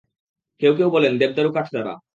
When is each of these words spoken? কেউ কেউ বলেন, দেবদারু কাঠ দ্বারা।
কেউ 0.61 0.73
কেউ 0.75 0.89
বলেন, 0.89 1.13
দেবদারু 1.17 1.49
কাঠ 1.51 1.65
দ্বারা। 1.71 1.93